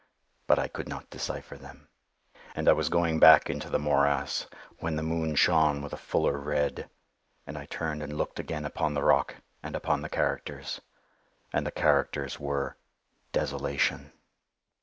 [0.47, 1.87] But I could not decypher them.
[2.55, 4.47] And I was going back into the morass,
[4.79, 6.89] when the moon shone with a fuller red,
[7.45, 10.81] and I turned and looked again upon the rock, and upon the characters,
[11.53, 12.77] and the characters were
[13.31, 14.11] DESOLATION.